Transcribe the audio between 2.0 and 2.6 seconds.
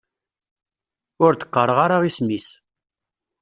isem-is.